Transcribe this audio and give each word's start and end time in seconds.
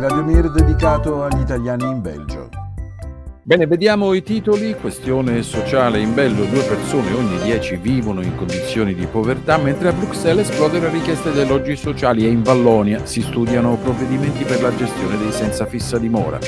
Radio 0.00 0.24
Mir 0.24 0.50
dedicato 0.50 1.24
agli 1.24 1.40
italiani 1.40 1.84
in 1.84 2.00
Belgio. 2.00 2.48
Bene, 3.42 3.66
vediamo 3.66 4.14
i 4.14 4.22
titoli. 4.22 4.74
Questione 4.74 5.42
sociale 5.42 5.98
in 5.98 6.14
Belgio. 6.14 6.44
Due 6.44 6.62
persone 6.62 7.12
ogni 7.12 7.38
dieci 7.42 7.76
vivono 7.76 8.22
in 8.22 8.34
condizioni 8.34 8.94
di 8.94 9.04
povertà, 9.04 9.58
mentre 9.58 9.88
a 9.88 9.92
Bruxelles 9.92 10.48
esplode 10.48 10.80
la 10.80 10.88
richiesta 10.88 11.28
degli 11.28 11.42
alloggi 11.42 11.76
sociali 11.76 12.24
e 12.24 12.30
in 12.30 12.42
Vallonia 12.42 13.04
si 13.04 13.20
studiano 13.20 13.76
provvedimenti 13.76 14.42
per 14.44 14.62
la 14.62 14.74
gestione 14.74 15.18
dei 15.18 15.32
senza 15.32 15.66
fissa 15.66 15.98
dimora. 15.98 16.38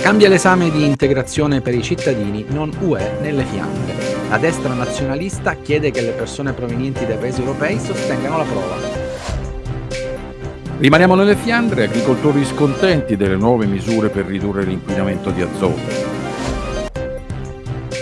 Cambia 0.00 0.30
l'esame 0.30 0.70
di 0.70 0.86
integrazione 0.86 1.60
per 1.60 1.74
i 1.74 1.82
cittadini 1.82 2.46
non 2.48 2.72
UE 2.80 3.18
nelle 3.20 3.44
Fiandre. 3.44 3.94
La 4.30 4.38
destra 4.38 4.72
nazionalista 4.72 5.52
chiede 5.56 5.90
che 5.90 6.00
le 6.00 6.12
persone 6.12 6.54
provenienti 6.54 7.04
dai 7.04 7.18
paesi 7.18 7.40
europei 7.40 7.78
sostengano 7.78 8.38
la 8.38 8.44
prova. 8.44 8.91
Rimaniamo 10.82 11.14
nelle 11.14 11.36
Fiandre, 11.36 11.84
agricoltori 11.84 12.44
scontenti 12.44 13.16
delle 13.16 13.36
nuove 13.36 13.66
misure 13.66 14.08
per 14.08 14.26
ridurre 14.26 14.64
l'inquinamento 14.64 15.30
di 15.30 15.40
azoto. 15.40 15.78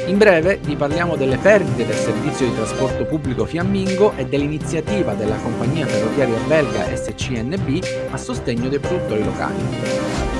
In 0.06 0.16
breve 0.16 0.58
vi 0.64 0.76
parliamo 0.76 1.14
delle 1.14 1.36
perdite 1.36 1.84
del 1.84 1.94
servizio 1.94 2.46
di 2.46 2.54
trasporto 2.54 3.04
pubblico 3.04 3.44
fiammingo 3.44 4.14
e 4.16 4.24
dell'iniziativa 4.24 5.12
della 5.12 5.36
compagnia 5.36 5.84
ferroviaria 5.84 6.38
belga 6.46 6.96
SCNB 6.96 7.84
a 8.12 8.16
sostegno 8.16 8.70
dei 8.70 8.78
produttori 8.78 9.24
locali. 9.24 10.39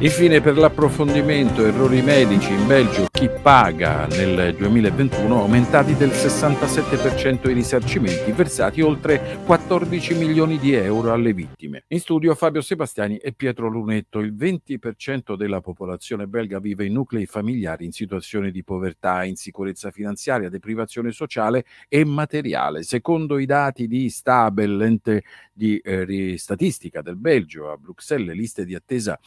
Infine 0.00 0.40
per 0.40 0.56
l'approfondimento 0.56 1.66
errori 1.66 2.02
medici 2.02 2.52
in 2.52 2.68
Belgio 2.68 3.08
chi 3.10 3.28
paga 3.28 4.06
nel 4.06 4.54
2021 4.54 5.40
aumentati 5.40 5.96
del 5.96 6.10
67% 6.10 7.50
i 7.50 7.52
risarcimenti 7.52 8.30
versati 8.30 8.80
oltre 8.80 9.40
14 9.44 10.14
milioni 10.14 10.60
di 10.60 10.72
euro 10.72 11.12
alle 11.12 11.32
vittime. 11.32 11.82
In 11.88 11.98
studio 11.98 12.36
Fabio 12.36 12.60
Sebastiani 12.60 13.16
e 13.16 13.32
Pietro 13.32 13.66
Lunetto. 13.66 14.20
Il 14.20 14.36
20% 14.36 15.34
della 15.34 15.60
popolazione 15.60 16.28
belga 16.28 16.60
vive 16.60 16.84
in 16.84 16.92
nuclei 16.92 17.26
familiari 17.26 17.84
in 17.84 17.90
situazioni 17.90 18.52
di 18.52 18.62
povertà, 18.62 19.24
insicurezza 19.24 19.90
finanziaria, 19.90 20.48
deprivazione 20.48 21.10
sociale 21.10 21.64
e 21.88 22.04
materiale. 22.04 22.84
Secondo 22.84 23.36
i 23.36 23.46
dati 23.46 23.88
di 23.88 24.08
Stabel, 24.10 24.76
l'ente 24.76 25.24
di 25.52 25.76
eh, 25.78 26.38
statistica 26.38 27.02
del 27.02 27.16
Belgio, 27.16 27.72
a 27.72 27.76
Bruxelles 27.76 28.28
le 28.28 28.34
liste 28.34 28.64
di 28.64 28.76
attesa 28.76 29.18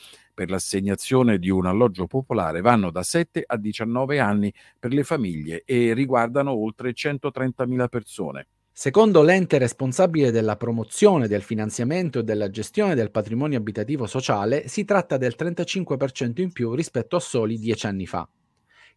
per 0.42 0.50
l'assegnazione 0.50 1.38
di 1.38 1.52
un 1.52 1.67
alloggio 1.67 2.08
popolare 2.08 2.61
vanno 2.61 2.89
da 2.89 3.03
7 3.03 3.44
a 3.45 3.58
19 3.58 4.17
anni 4.17 4.52
per 4.80 4.92
le 4.92 5.03
famiglie 5.03 5.61
e 5.67 5.94
riguardano 5.94 6.52
oltre 6.52 6.94
130.000 6.94 7.88
persone. 7.88 8.47
Secondo 8.72 9.22
l'ente 9.22 9.59
responsabile 9.59 10.31
della 10.31 10.56
promozione, 10.56 11.28
del 11.28 11.44
finanziamento 11.44 12.17
e 12.17 12.23
della 12.23 12.50
gestione 12.50 12.95
del 12.95 13.12
patrimonio 13.12 13.59
abitativo 13.59 14.08
sociale, 14.08 14.67
si 14.67 14.84
tratta 14.84 15.17
del 15.17 15.36
35% 15.38 16.42
in 16.42 16.52
più 16.52 16.73
rispetto 16.73 17.17
a 17.17 17.19
soli 17.19 17.59
dieci 17.59 17.86
anni 17.86 18.08
fa. 18.08 18.28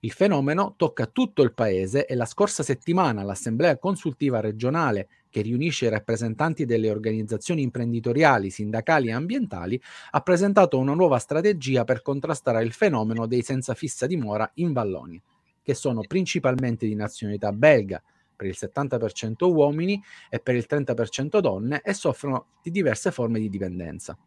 Il 0.05 0.13
fenomeno 0.13 0.75
tocca 0.77 1.07
tutto 1.07 1.41
il 1.41 1.55
paese 1.55 2.05
e 2.05 2.15
la 2.15 2.27
scorsa 2.27 2.63
settimana 2.63 3.23
l'Assemblea 3.23 3.79
consultiva 3.79 4.41
regionale, 4.41 5.09
che 5.31 5.41
riunisce 5.41 5.87
i 5.87 5.89
rappresentanti 5.89 6.67
delle 6.67 6.91
organizzazioni 6.91 7.63
imprenditoriali, 7.63 8.51
sindacali 8.51 9.09
e 9.09 9.13
ambientali, 9.13 9.81
ha 10.11 10.21
presentato 10.21 10.77
una 10.77 10.93
nuova 10.93 11.19
strategia 11.19 11.85
per 11.85 12.03
contrastare 12.03 12.63
il 12.63 12.73
fenomeno 12.73 13.27
dei 13.27 13.41
senza 13.41 13.73
fissa 13.73 14.07
dimora 14.07 14.49
in 14.57 14.75
Vallonia, 14.75 15.23
che 15.63 15.73
sono 15.73 16.03
principalmente 16.07 16.87
di 16.87 16.95
nazionalità 16.95 17.51
belga, 17.53 18.03
per 18.37 18.47
il 18.47 18.57
70% 18.61 19.51
uomini 19.51 20.03
e 20.29 20.39
per 20.39 20.55
il 20.55 20.67
30% 20.69 21.39
donne 21.39 21.81
e 21.83 21.95
soffrono 21.95 22.49
di 22.63 22.71
diverse 22.71 23.11
forme 23.11 23.41
di 23.41 23.49
dipendenza. 23.49 24.19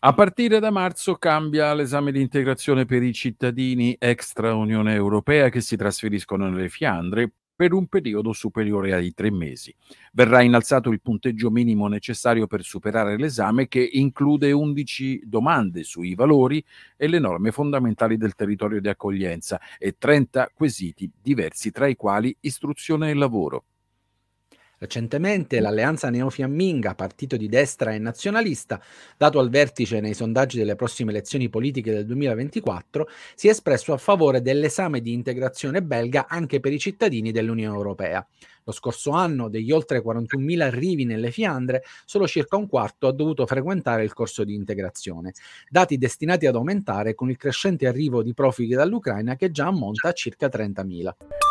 A 0.00 0.14
partire 0.14 0.60
da 0.60 0.70
marzo 0.70 1.16
cambia 1.16 1.74
l'esame 1.74 2.12
di 2.12 2.20
integrazione 2.20 2.84
per 2.84 3.02
i 3.02 3.12
cittadini 3.12 3.96
extra 3.98 4.54
Unione 4.54 4.94
Europea 4.94 5.48
che 5.48 5.60
si 5.60 5.76
trasferiscono 5.76 6.48
nelle 6.48 6.68
Fiandre 6.68 7.32
per 7.56 7.72
un 7.72 7.88
periodo 7.88 8.32
superiore 8.32 8.94
ai 8.94 9.12
tre 9.12 9.32
mesi. 9.32 9.74
Verrà 10.12 10.42
innalzato 10.42 10.90
il 10.90 11.00
punteggio 11.00 11.50
minimo 11.50 11.88
necessario 11.88 12.46
per 12.46 12.62
superare 12.62 13.16
l'esame 13.16 13.66
che 13.66 13.80
include 13.94 14.52
11 14.52 15.22
domande 15.24 15.82
sui 15.82 16.14
valori 16.14 16.64
e 16.96 17.08
le 17.08 17.18
norme 17.18 17.50
fondamentali 17.50 18.16
del 18.16 18.36
territorio 18.36 18.80
di 18.80 18.88
accoglienza 18.88 19.60
e 19.78 19.96
30 19.98 20.52
quesiti 20.54 21.10
diversi 21.20 21.72
tra 21.72 21.88
i 21.88 21.96
quali 21.96 22.36
istruzione 22.42 23.10
e 23.10 23.14
lavoro. 23.14 23.64
Recentemente 24.78 25.58
l'alleanza 25.58 26.08
neofiamminga, 26.08 26.94
partito 26.94 27.36
di 27.36 27.48
destra 27.48 27.92
e 27.92 27.98
nazionalista, 27.98 28.80
dato 29.16 29.40
al 29.40 29.50
vertice 29.50 29.98
nei 30.00 30.14
sondaggi 30.14 30.56
delle 30.56 30.76
prossime 30.76 31.10
elezioni 31.10 31.48
politiche 31.48 31.92
del 31.92 32.06
2024, 32.06 33.08
si 33.34 33.48
è 33.48 33.50
espresso 33.50 33.92
a 33.92 33.96
favore 33.96 34.40
dell'esame 34.40 35.00
di 35.00 35.12
integrazione 35.12 35.82
belga 35.82 36.26
anche 36.28 36.60
per 36.60 36.72
i 36.72 36.78
cittadini 36.78 37.32
dell'Unione 37.32 37.76
Europea. 37.76 38.24
Lo 38.62 38.72
scorso 38.72 39.10
anno, 39.10 39.48
degli 39.48 39.72
oltre 39.72 40.00
41.000 40.00 40.60
arrivi 40.60 41.04
nelle 41.04 41.32
Fiandre, 41.32 41.82
solo 42.04 42.28
circa 42.28 42.56
un 42.56 42.68
quarto 42.68 43.08
ha 43.08 43.12
dovuto 43.12 43.46
frequentare 43.46 44.04
il 44.04 44.12
corso 44.12 44.44
di 44.44 44.54
integrazione, 44.54 45.32
dati 45.68 45.98
destinati 45.98 46.46
ad 46.46 46.54
aumentare 46.54 47.14
con 47.14 47.30
il 47.30 47.36
crescente 47.36 47.88
arrivo 47.88 48.22
di 48.22 48.34
profughi 48.34 48.74
dall'Ucraina 48.74 49.34
che 49.34 49.50
già 49.50 49.66
ammonta 49.66 50.08
a 50.08 50.12
circa 50.12 50.46
30.000. 50.46 51.47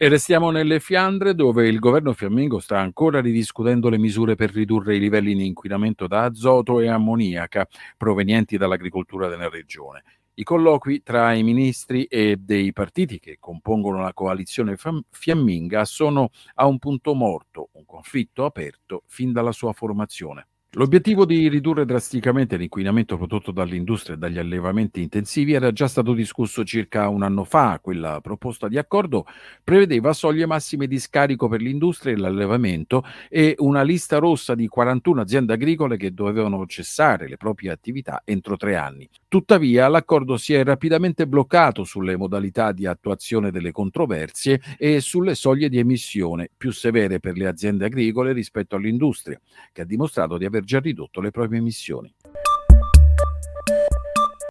E 0.00 0.06
restiamo 0.08 0.52
nelle 0.52 0.78
Fiandre 0.78 1.34
dove 1.34 1.66
il 1.66 1.80
governo 1.80 2.12
fiammingo 2.12 2.60
sta 2.60 2.78
ancora 2.78 3.20
ridiscutendo 3.20 3.88
le 3.88 3.98
misure 3.98 4.36
per 4.36 4.52
ridurre 4.52 4.94
i 4.94 5.00
livelli 5.00 5.34
di 5.34 5.44
inquinamento 5.44 6.06
da 6.06 6.22
azoto 6.22 6.78
e 6.78 6.86
ammoniaca 6.86 7.66
provenienti 7.96 8.56
dall'agricoltura 8.56 9.26
della 9.26 9.48
regione. 9.48 10.04
I 10.34 10.44
colloqui 10.44 11.02
tra 11.02 11.32
i 11.32 11.42
ministri 11.42 12.04
e 12.04 12.36
dei 12.38 12.72
partiti 12.72 13.18
che 13.18 13.38
compongono 13.40 14.00
la 14.00 14.14
coalizione 14.14 14.76
fiamminga 15.10 15.84
sono 15.84 16.30
a 16.54 16.66
un 16.66 16.78
punto 16.78 17.14
morto, 17.14 17.70
un 17.72 17.84
conflitto 17.84 18.44
aperto 18.44 19.02
fin 19.06 19.32
dalla 19.32 19.50
sua 19.50 19.72
formazione. 19.72 20.46
L'obiettivo 20.72 21.24
di 21.24 21.48
ridurre 21.48 21.86
drasticamente 21.86 22.58
l'inquinamento 22.58 23.16
prodotto 23.16 23.52
dall'industria 23.52 24.16
e 24.16 24.18
dagli 24.18 24.36
allevamenti 24.36 25.00
intensivi 25.00 25.54
era 25.54 25.72
già 25.72 25.88
stato 25.88 26.12
discusso 26.12 26.62
circa 26.62 27.08
un 27.08 27.22
anno 27.22 27.44
fa. 27.44 27.78
Quella 27.80 28.20
proposta 28.20 28.68
di 28.68 28.76
accordo 28.76 29.24
prevedeva 29.64 30.12
soglie 30.12 30.44
massime 30.44 30.86
di 30.86 30.98
scarico 30.98 31.48
per 31.48 31.62
l'industria 31.62 32.12
e 32.12 32.18
l'allevamento 32.18 33.02
e 33.30 33.54
una 33.60 33.80
lista 33.80 34.18
rossa 34.18 34.54
di 34.54 34.68
41 34.68 35.22
aziende 35.22 35.54
agricole 35.54 35.96
che 35.96 36.12
dovevano 36.12 36.66
cessare 36.66 37.28
le 37.28 37.38
proprie 37.38 37.70
attività 37.70 38.20
entro 38.26 38.58
tre 38.58 38.76
anni. 38.76 39.08
Tuttavia 39.26 39.88
l'accordo 39.88 40.36
si 40.36 40.52
è 40.52 40.62
rapidamente 40.64 41.26
bloccato 41.26 41.84
sulle 41.84 42.16
modalità 42.16 42.72
di 42.72 42.86
attuazione 42.86 43.50
delle 43.50 43.72
controversie 43.72 44.60
e 44.76 45.00
sulle 45.00 45.34
soglie 45.34 45.68
di 45.68 45.78
emissione 45.78 46.50
più 46.54 46.72
severe 46.72 47.20
per 47.20 47.36
le 47.36 47.46
aziende 47.46 47.86
agricole 47.86 48.32
rispetto 48.32 48.76
all'industria, 48.76 49.40
che 49.72 49.82
ha 49.82 49.84
dimostrato 49.84 50.38
di 50.38 50.46
aver 50.46 50.57
aver 50.58 50.64
già 50.64 50.80
ridotto 50.80 51.20
le 51.20 51.30
proprie 51.30 51.58
emissioni. 51.58 52.12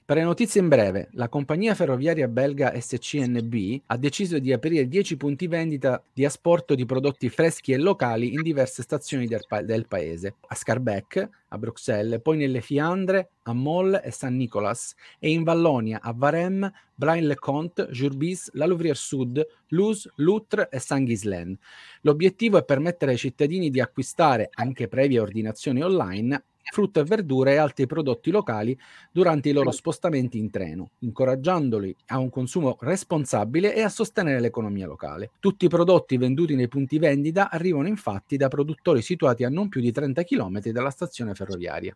Per 0.08 0.16
le 0.16 0.24
notizie 0.24 0.62
in 0.62 0.70
breve, 0.70 1.10
la 1.16 1.28
compagnia 1.28 1.76
ferroviaria 1.76 2.30
belga 2.30 2.72
SCNB 2.80 3.82
ha 3.88 3.98
deciso 3.98 4.40
di 4.40 4.54
aprire 4.54 4.88
10 4.88 5.18
punti 5.18 5.48
vendita 5.48 6.02
di 6.14 6.24
asporto 6.24 6.76
di 6.76 6.86
prodotti 6.86 7.28
freschi 7.28 7.74
e 7.74 7.78
locali 7.78 8.32
in 8.32 8.42
diverse 8.42 8.84
stazioni 8.84 9.28
del, 9.28 9.44
pa- 9.46 9.64
del 9.64 9.86
paese, 9.86 10.36
a 10.48 10.56
Scarbeck, 10.56 11.30
a 11.50 11.58
Bruxelles, 11.58 12.22
poi 12.22 12.38
nelle 12.38 12.62
Fiandre, 12.62 13.32
a 13.44 13.52
Moll 13.52 14.00
e 14.02 14.12
San 14.12 14.38
Nicolas 14.38 14.96
e 15.20 15.30
in 15.30 15.44
Vallonia, 15.44 16.00
a 16.02 16.14
Varem, 16.16 16.72
Brain-le-Comte, 16.96 17.90
Jurbis, 17.92 18.52
La 18.54 18.66
Louvrier 18.66 18.96
Sud, 18.96 19.46
Luz, 19.72 20.10
Loutre 20.16 20.70
e 20.72 20.80
Saint-Ghislaine. 20.80 21.58
L'obiettivo 22.04 22.58
è 22.58 22.64
permettere 22.64 23.12
ai 23.12 23.18
cittadini 23.18 23.70
di 23.70 23.82
acquistare, 23.82 24.52
anche 24.54 24.88
previa 24.88 25.22
ordinazione 25.22 25.84
online, 25.84 26.44
frutta 26.72 27.00
e 27.00 27.04
verdura 27.04 27.52
e 27.52 27.58
altri 27.58 27.86
prodotti 27.86 28.32
locali 28.32 28.78
durante 29.12 29.50
i 29.50 29.54
loro 29.54 29.72
spostamenti 29.72 30.38
in 30.38 30.50
treno, 30.50 30.92
incoraggiandoli 31.00 31.96
a 32.08 32.20
un 32.20 32.30
consumo 32.30 32.78
responsabile 32.82 33.74
e 33.74 33.82
a 33.82 33.90
sostenere 33.90 34.40
l'economia 34.40 34.88
locale. 34.88 35.32
Tutti 35.40 35.66
i 35.66 35.70
prodotti 35.70 36.18
venduti 36.18 36.56
nei 36.56 36.68
punti 36.68 37.00
vendita 37.00 37.50
arrivano 37.50 37.88
infatti 37.88 38.38
da 38.38 38.48
produttori 38.48 39.02
situati 39.02 39.44
a 39.44 39.50
non 39.50 39.70
più 39.70 39.82
di 39.82 39.92
30 39.92 40.24
km 40.24 40.60
dalla 40.70 40.90
stazione 40.90 41.34
ferroviaria. 41.34 41.96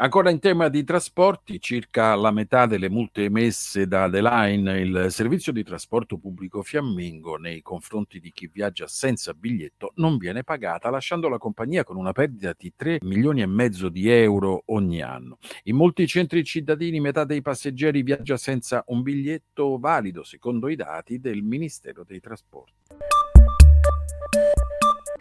Ancora 0.00 0.30
in 0.30 0.38
tema 0.38 0.68
di 0.68 0.84
trasporti, 0.84 1.60
circa 1.60 2.14
la 2.14 2.30
metà 2.30 2.66
delle 2.66 2.88
multe 2.88 3.24
emesse 3.24 3.88
da 3.88 4.08
The 4.08 4.22
Line, 4.22 4.78
il 4.78 5.06
servizio 5.10 5.50
di 5.50 5.64
trasporto 5.64 6.18
pubblico 6.18 6.62
fiammingo 6.62 7.34
nei 7.34 7.62
confronti 7.62 8.20
di 8.20 8.30
chi 8.30 8.46
viaggia 8.46 8.86
senza 8.86 9.34
biglietto 9.34 9.90
non 9.96 10.16
viene 10.16 10.44
pagata, 10.44 10.88
lasciando 10.88 11.28
la 11.28 11.38
compagnia 11.38 11.82
con 11.82 11.96
una 11.96 12.12
perdita 12.12 12.54
di 12.56 12.72
3 12.76 12.98
milioni 13.02 13.42
e 13.42 13.46
mezzo 13.46 13.88
di 13.88 14.08
euro 14.08 14.62
ogni 14.66 15.02
anno. 15.02 15.38
In 15.64 15.74
molti 15.74 16.06
centri 16.06 16.44
cittadini 16.44 17.00
metà 17.00 17.24
dei 17.24 17.42
passeggeri 17.42 18.04
viaggia 18.04 18.36
senza 18.36 18.84
un 18.86 19.02
biglietto 19.02 19.78
valido, 19.80 20.22
secondo 20.22 20.68
i 20.68 20.76
dati 20.76 21.18
del 21.18 21.42
Ministero 21.42 22.04
dei 22.04 22.20
Trasporti. 22.20 22.86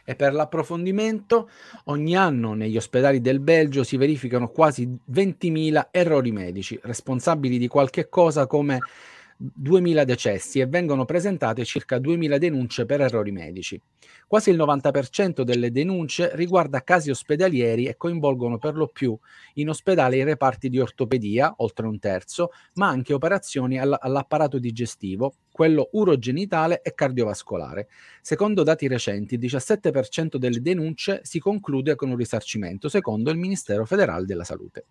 E 0.10 0.16
per 0.16 0.34
l'approfondimento, 0.34 1.50
ogni 1.88 2.16
anno 2.16 2.54
negli 2.54 2.78
ospedali 2.78 3.20
del 3.20 3.42
Belgio 3.42 3.84
si 3.84 3.98
verificano 3.98 4.48
quasi 4.48 4.88
20.000 5.12 5.88
errori 5.92 6.32
medici, 6.32 6.80
responsabili 6.82 7.58
di 7.58 7.68
qualche 7.68 8.08
cosa 8.08 8.48
come 8.48 8.80
2.000 9.38 10.04
decessi 10.04 10.60
e 10.60 10.66
vengono 10.66 11.06
presentate 11.06 11.64
circa 11.64 11.98
2.000 11.98 12.38
denunce 12.38 12.86
per 12.86 13.02
errori 13.02 13.32
medici. 13.32 13.80
Quasi 14.26 14.50
il 14.50 14.58
90% 14.58 15.42
delle 15.42 15.72
denunce 15.72 16.32
riguarda 16.36 16.84
casi 16.84 17.10
ospedalieri 17.10 17.86
e 17.86 17.96
coinvolgono 17.98 18.58
per 18.58 18.76
lo 18.76 18.88
più 18.88 19.18
in 19.56 19.70
ospedale 19.70 20.18
i 20.18 20.24
reparti 20.24 20.70
di 20.70 20.80
ortopedia, 20.80 21.54
oltre 21.58 21.88
un 21.88 22.00
terzo, 22.00 22.52
ma 22.74 22.88
anche 22.88 23.14
operazioni 23.14 23.80
all- 23.80 23.98
all'apparato 24.00 24.60
digestivo, 24.60 25.34
quello 25.52 25.90
urogenitale 25.94 26.82
e 26.82 26.94
cardiovascolare. 26.94 27.88
Secondo 28.22 28.64
dati 28.64 28.88
recenti, 28.88 29.36
il 29.36 29.40
17% 29.40 30.38
delle 30.38 30.62
denunce 30.62 31.22
si 31.24 31.40
conclude 31.40 31.96
con 31.96 32.10
un 32.10 32.18
risarcimento, 32.18 32.90
secondo 32.90 33.32
il 33.32 33.38
Ministero 33.38 33.86
federale 33.86 34.26
della 34.26 34.44
Salute. 34.44 34.86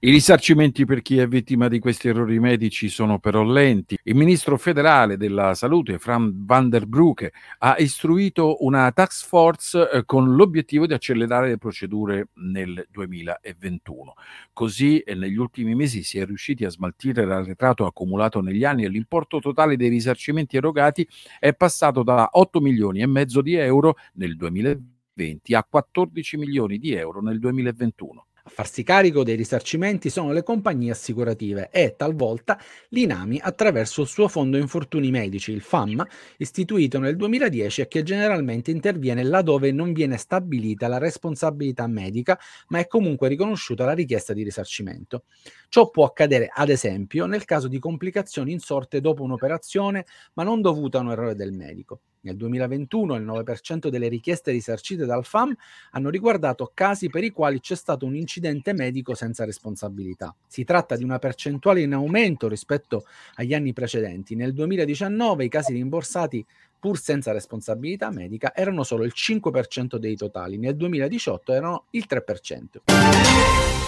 I 0.00 0.10
risarcimenti 0.10 0.84
per 0.84 1.00
chi 1.00 1.16
è 1.16 1.26
vittima 1.26 1.68
di 1.68 1.78
questi 1.78 2.08
errori 2.08 2.38
medici 2.38 2.90
sono 2.90 3.18
però 3.18 3.42
lenti. 3.42 3.96
Il 4.02 4.14
ministro 4.14 4.58
federale 4.58 5.16
della 5.16 5.54
salute, 5.54 5.98
Fran 5.98 6.44
van 6.44 6.68
der 6.68 6.84
Broek, 6.84 7.30
ha 7.60 7.76
istruito 7.78 8.62
una 8.62 8.92
task 8.92 9.26
force 9.26 9.90
eh, 9.90 10.04
con 10.04 10.34
l'obiettivo 10.34 10.86
di 10.86 10.92
accelerare 10.92 11.48
le 11.48 11.56
procedure 11.56 12.28
nel 12.34 12.86
2021. 12.90 14.12
Così 14.52 14.98
eh, 14.98 15.14
negli 15.14 15.36
ultimi 15.36 15.74
mesi 15.74 16.02
si 16.02 16.18
è 16.18 16.26
riusciti 16.26 16.66
a 16.66 16.70
smaltire 16.70 17.24
l'arretrato 17.24 17.86
accumulato 17.86 18.42
negli 18.42 18.64
anni 18.64 18.84
e 18.84 18.88
l'importo 18.88 19.40
totale 19.40 19.78
dei 19.78 19.88
risarcimenti 19.88 20.58
erogati 20.58 21.08
è 21.38 21.54
passato 21.54 22.02
da 22.02 22.28
8 22.32 22.60
milioni 22.60 23.00
e 23.00 23.06
mezzo 23.06 23.40
di 23.40 23.54
euro 23.54 23.96
nel 24.16 24.36
2020 24.36 25.54
a 25.54 25.64
14 25.64 26.36
milioni 26.36 26.76
di 26.76 26.92
euro 26.92 27.22
nel 27.22 27.38
2021. 27.38 28.26
A 28.46 28.48
farsi 28.48 28.84
carico 28.84 29.24
dei 29.24 29.34
risarcimenti 29.34 30.08
sono 30.08 30.30
le 30.30 30.44
compagnie 30.44 30.92
assicurative 30.92 31.68
e 31.72 31.96
talvolta 31.96 32.56
l'INAMI 32.90 33.40
attraverso 33.42 34.02
il 34.02 34.06
suo 34.06 34.28
fondo 34.28 34.56
infortuni 34.56 35.10
medici, 35.10 35.50
il 35.50 35.60
FAM, 35.62 36.06
istituito 36.36 37.00
nel 37.00 37.16
2010 37.16 37.80
e 37.80 37.88
che 37.88 38.04
generalmente 38.04 38.70
interviene 38.70 39.24
laddove 39.24 39.72
non 39.72 39.92
viene 39.92 40.16
stabilita 40.16 40.86
la 40.86 40.98
responsabilità 40.98 41.88
medica, 41.88 42.38
ma 42.68 42.78
è 42.78 42.86
comunque 42.86 43.26
riconosciuta 43.26 43.84
la 43.84 43.94
richiesta 43.94 44.32
di 44.32 44.44
risarcimento. 44.44 45.24
Ciò 45.68 45.90
può 45.90 46.04
accadere, 46.04 46.48
ad 46.52 46.68
esempio, 46.68 47.26
nel 47.26 47.44
caso 47.44 47.66
di 47.66 47.80
complicazioni 47.80 48.52
insorte 48.52 49.00
dopo 49.00 49.24
un'operazione, 49.24 50.06
ma 50.34 50.44
non 50.44 50.60
dovute 50.60 50.98
a 50.98 51.00
un 51.00 51.10
errore 51.10 51.34
del 51.34 51.50
medico. 51.52 52.00
Nel 52.26 52.36
2021 52.36 53.14
il 53.14 53.24
9% 53.24 53.86
delle 53.86 54.08
richieste 54.08 54.50
risarcite 54.50 55.06
dal 55.06 55.24
FAM 55.24 55.54
hanno 55.92 56.10
riguardato 56.10 56.72
casi 56.74 57.08
per 57.08 57.22
i 57.22 57.30
quali 57.30 57.60
c'è 57.60 57.76
stato 57.76 58.04
un 58.04 58.16
incidente 58.16 58.72
medico 58.72 59.14
senza 59.14 59.44
responsabilità. 59.44 60.34
Si 60.44 60.64
tratta 60.64 60.96
di 60.96 61.04
una 61.04 61.20
percentuale 61.20 61.82
in 61.82 61.92
aumento 61.92 62.48
rispetto 62.48 63.04
agli 63.34 63.54
anni 63.54 63.72
precedenti. 63.72 64.34
Nel 64.34 64.52
2019 64.54 65.44
i 65.44 65.48
casi 65.48 65.72
rimborsati 65.72 66.44
pur 66.80 66.98
senza 66.98 67.30
responsabilità 67.30 68.10
medica 68.10 68.52
erano 68.52 68.82
solo 68.82 69.04
il 69.04 69.12
5% 69.14 69.94
dei 69.96 70.16
totali, 70.16 70.58
nel 70.58 70.74
2018 70.74 71.52
erano 71.52 71.84
il 71.90 72.06
3%. 72.08 73.85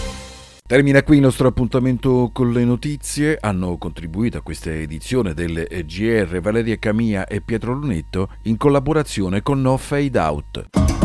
Termina 0.68 1.02
qui 1.02 1.16
il 1.16 1.22
nostro 1.22 1.48
appuntamento 1.48 2.28
con 2.30 2.52
le 2.52 2.62
notizie. 2.62 3.38
Hanno 3.40 3.78
contribuito 3.78 4.36
a 4.36 4.42
questa 4.42 4.70
edizione 4.70 5.32
del 5.32 5.66
GR 5.86 6.40
Valeria 6.40 6.76
Camia 6.76 7.26
e 7.26 7.40
Pietro 7.40 7.72
Lunetto 7.72 8.28
in 8.42 8.58
collaborazione 8.58 9.40
con 9.40 9.62
No 9.62 9.78
Fade 9.78 10.18
Out. 10.18 10.97